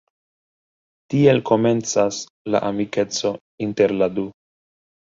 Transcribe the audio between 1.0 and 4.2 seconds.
Tiel komencas la amikeco inter la